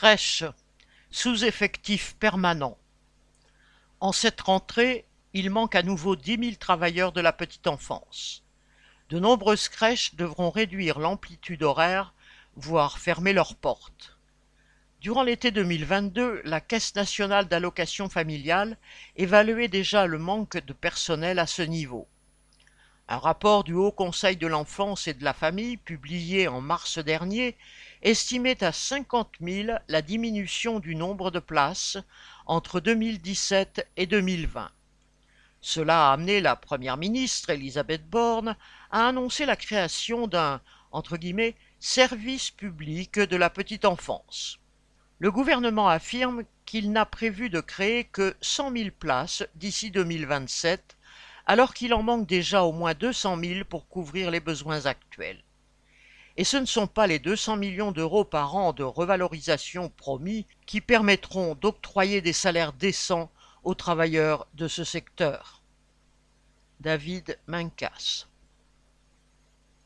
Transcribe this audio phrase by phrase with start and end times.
[0.00, 0.44] crèches,
[1.10, 2.78] sous-effectif permanent.
[4.00, 8.42] En cette rentrée, il manque à nouveau dix mille travailleurs de la petite enfance.
[9.10, 12.14] De nombreuses crèches devront réduire l'amplitude horaire,
[12.56, 14.16] voire fermer leurs portes.
[15.02, 18.78] Durant l'été 2022, la Caisse nationale d'allocation familiale
[19.16, 22.08] évaluait déjà le manque de personnel à ce niveau.
[23.12, 27.56] Un rapport du Haut Conseil de l'enfance et de la famille, publié en mars dernier,
[28.02, 31.98] estimait à 50 000 la diminution du nombre de places
[32.46, 34.70] entre 2017 et 2020.
[35.60, 38.54] Cela a amené la première ministre, Elisabeth Borne,
[38.92, 40.60] à annoncer la création d'un
[41.80, 44.60] service public de la petite enfance.
[45.18, 50.96] Le gouvernement affirme qu'il n'a prévu de créer que 100 000 places d'ici 2027
[51.50, 55.42] alors qu'il en manque déjà au moins 200 000 pour couvrir les besoins actuels.
[56.36, 60.80] Et ce ne sont pas les 200 millions d'euros par an de revalorisation promis qui
[60.80, 63.32] permettront d'octroyer des salaires décents
[63.64, 65.60] aux travailleurs de ce secteur.
[66.78, 68.28] David Mincas